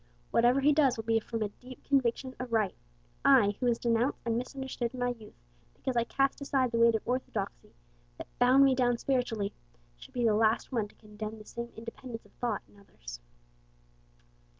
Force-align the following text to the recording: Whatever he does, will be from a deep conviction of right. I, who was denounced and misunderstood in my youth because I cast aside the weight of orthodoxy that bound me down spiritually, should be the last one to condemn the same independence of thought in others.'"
Whatever 0.31 0.61
he 0.61 0.73
does, 0.73 0.97
will 0.97 1.03
be 1.03 1.19
from 1.19 1.43
a 1.43 1.49
deep 1.49 1.83
conviction 1.83 2.35
of 2.39 2.51
right. 2.51 2.73
I, 3.23 3.55
who 3.59 3.67
was 3.67 3.77
denounced 3.77 4.17
and 4.25 4.35
misunderstood 4.35 4.95
in 4.95 4.99
my 4.99 5.09
youth 5.09 5.35
because 5.75 5.95
I 5.95 6.05
cast 6.05 6.41
aside 6.41 6.71
the 6.71 6.79
weight 6.79 6.95
of 6.95 7.07
orthodoxy 7.07 7.75
that 8.17 8.25
bound 8.39 8.63
me 8.63 8.73
down 8.73 8.97
spiritually, 8.97 9.53
should 9.99 10.15
be 10.15 10.25
the 10.25 10.33
last 10.33 10.71
one 10.71 10.87
to 10.87 10.95
condemn 10.95 11.37
the 11.37 11.45
same 11.45 11.69
independence 11.75 12.25
of 12.25 12.31
thought 12.31 12.63
in 12.67 12.79
others.'" 12.79 13.19